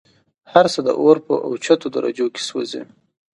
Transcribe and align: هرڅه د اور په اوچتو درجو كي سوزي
هرڅه 0.51 0.79
د 0.87 0.89
اور 1.01 1.17
په 1.25 1.33
اوچتو 1.47 1.87
درجو 1.95 2.27
كي 2.35 2.41
سوزي 2.49 2.81